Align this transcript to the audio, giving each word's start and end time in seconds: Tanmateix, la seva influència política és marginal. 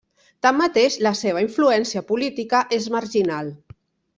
Tanmateix, 0.45 0.95
la 1.09 1.11
seva 1.19 1.43
influència 1.45 2.03
política 2.09 2.63
és 2.79 2.89
marginal. 2.99 3.53